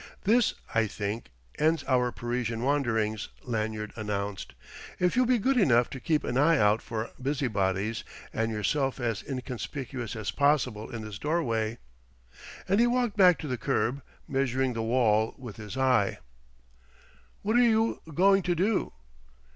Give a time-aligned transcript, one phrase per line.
[0.23, 1.29] "This, I think,
[1.59, 4.55] ends our Parisian wanderings," Lanyard announced.
[4.97, 8.03] "If you'll be good enough to keep an eye out for busybodies
[8.33, 11.77] and yourself as inconspicuous as possible in this doorway..."
[12.67, 16.17] And he walked back to the curb, measuring the wall with his eye.
[17.43, 18.93] "What are you going to do?"